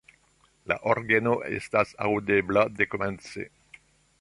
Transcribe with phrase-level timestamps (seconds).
[0.71, 3.47] La orgeno estas aŭdebla dekomence.